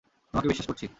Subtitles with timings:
[0.33, 0.85] তোমাকে বিশ্বাস করছি।